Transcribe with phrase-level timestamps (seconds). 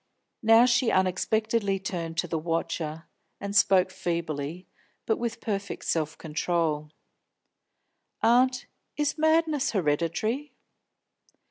[0.41, 3.03] Now she unexpectedly turned to the watcher,
[3.39, 4.67] and spoke feebly,
[5.05, 6.89] but with perfect self control.
[8.23, 8.65] "Aunt,
[8.97, 10.55] is madness hereditary?"